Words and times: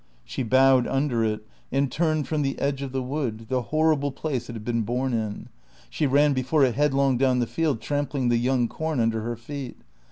She 0.25 0.41
bowed 0.41 0.87
under 0.87 1.23
it, 1.23 1.45
and 1.71 1.91
turned 1.91 2.27
from 2.27 2.41
the 2.41 2.57
edge 2.59 2.81
of 2.81 2.91
the 2.91 3.03
wood, 3.03 3.49
the 3.49 3.61
horrible 3.61 4.11
place 4.11 4.49
it 4.49 4.53
had 4.53 4.65
been 4.65 4.81
born 4.81 5.13
in; 5.13 5.49
she 5.91 6.07
ran 6.07 6.33
before 6.33 6.63
it 6.65 6.73
headlong 6.73 7.19
down 7.19 7.37
the 7.37 7.45
field, 7.45 7.81
trampling 7.81 8.29
the 8.29 8.37
young 8.37 8.67
corn 8.67 8.99
under 8.99 9.21
her 9.21 9.35
feet. 9.35 9.77